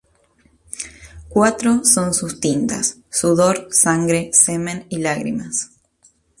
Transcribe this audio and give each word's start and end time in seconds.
Cuatro 1.29 1.85
son 1.85 2.15
sus 2.15 2.39
tintas: 2.39 2.97
sudor, 3.11 3.67
sangre, 3.71 4.31
semen 4.33 4.87
y 4.89 4.97
lágrimas. 4.97 5.73